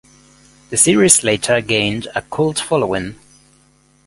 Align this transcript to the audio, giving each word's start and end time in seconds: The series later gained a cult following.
The 0.71 0.77
series 0.77 1.23
later 1.23 1.61
gained 1.61 2.07
a 2.15 2.23
cult 2.23 2.57
following. 2.59 3.19